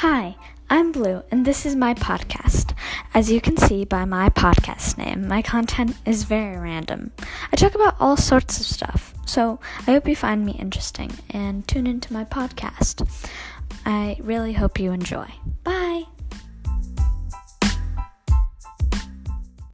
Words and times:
Hi, 0.00 0.34
I'm 0.70 0.92
Blue, 0.92 1.22
and 1.30 1.44
this 1.44 1.66
is 1.66 1.76
my 1.76 1.92
podcast. 1.92 2.74
As 3.12 3.30
you 3.30 3.38
can 3.38 3.58
see 3.58 3.84
by 3.84 4.06
my 4.06 4.30
podcast 4.30 4.96
name, 4.96 5.28
my 5.28 5.42
content 5.42 5.94
is 6.06 6.24
very 6.24 6.56
random. 6.56 7.12
I 7.52 7.56
talk 7.56 7.74
about 7.74 7.96
all 8.00 8.16
sorts 8.16 8.58
of 8.58 8.64
stuff, 8.64 9.12
so 9.26 9.60
I 9.80 9.90
hope 9.92 10.08
you 10.08 10.16
find 10.16 10.46
me 10.46 10.52
interesting 10.52 11.10
and 11.28 11.68
tune 11.68 11.86
into 11.86 12.14
my 12.14 12.24
podcast. 12.24 13.06
I 13.84 14.16
really 14.22 14.54
hope 14.54 14.80
you 14.80 14.90
enjoy. 14.90 15.26